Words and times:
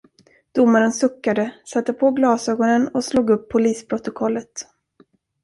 Domaren 0.53 0.91
suckade, 0.91 1.51
satte 1.65 1.93
på 1.93 2.11
glasögonen 2.11 2.87
och 2.87 3.03
slog 3.03 3.29
upp 3.29 3.49
polisprotokollet. 3.49 4.63